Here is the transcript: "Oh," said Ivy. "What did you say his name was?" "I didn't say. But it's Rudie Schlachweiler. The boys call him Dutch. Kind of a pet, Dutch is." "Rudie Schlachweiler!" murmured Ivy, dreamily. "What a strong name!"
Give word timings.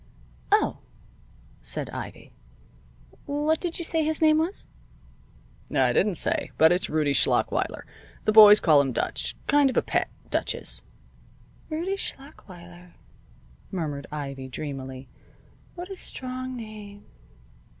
"Oh," 0.51 0.79
said 1.61 1.91
Ivy. 1.91 2.33
"What 3.27 3.59
did 3.61 3.77
you 3.77 3.85
say 3.85 4.03
his 4.03 4.19
name 4.19 4.39
was?" 4.39 4.65
"I 5.71 5.93
didn't 5.93 6.15
say. 6.15 6.49
But 6.57 6.71
it's 6.71 6.89
Rudie 6.89 7.13
Schlachweiler. 7.13 7.85
The 8.25 8.31
boys 8.31 8.59
call 8.59 8.81
him 8.81 8.93
Dutch. 8.93 9.35
Kind 9.45 9.69
of 9.69 9.77
a 9.77 9.83
pet, 9.83 10.09
Dutch 10.31 10.55
is." 10.55 10.81
"Rudie 11.69 11.97
Schlachweiler!" 11.97 12.95
murmured 13.69 14.07
Ivy, 14.11 14.47
dreamily. 14.47 15.07
"What 15.75 15.91
a 15.91 15.95
strong 15.95 16.55
name!" 16.57 17.05